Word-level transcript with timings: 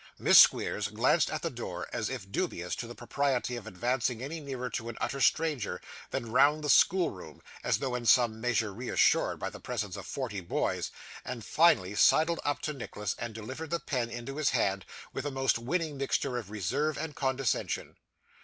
Miss 0.17 0.39
Squeers 0.39 0.87
glanced 0.87 1.29
at 1.29 1.43
the 1.43 1.51
door, 1.51 1.87
as 1.93 2.09
if 2.09 2.31
dubious 2.31 2.73
of 2.81 2.89
the 2.89 2.95
propriety 2.95 3.55
of 3.55 3.67
advancing 3.67 4.19
any 4.23 4.39
nearer 4.39 4.67
to 4.71 4.89
an 4.89 4.97
utter 4.99 5.21
stranger; 5.21 5.79
then 6.09 6.31
round 6.31 6.63
the 6.63 6.71
schoolroom, 6.71 7.39
as 7.63 7.77
though 7.77 7.93
in 7.93 8.07
some 8.07 8.41
measure 8.41 8.73
reassured 8.73 9.37
by 9.37 9.51
the 9.51 9.59
presence 9.59 9.95
of 9.95 10.07
forty 10.07 10.39
boys; 10.39 10.89
and 11.23 11.45
finally 11.45 11.93
sidled 11.93 12.39
up 12.43 12.61
to 12.61 12.73
Nicholas 12.73 13.15
and 13.19 13.35
delivered 13.35 13.69
the 13.69 13.79
pen 13.79 14.09
into 14.09 14.37
his 14.37 14.49
hand, 14.49 14.87
with 15.13 15.23
a 15.23 15.29
most 15.29 15.59
winning 15.59 15.97
mixture 15.97 16.35
of 16.35 16.49
reserve 16.49 16.97
and 16.97 17.15
condescension. 17.15 17.95